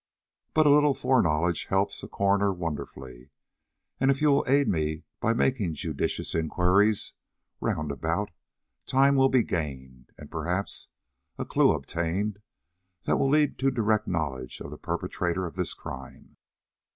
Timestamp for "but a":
0.55-0.71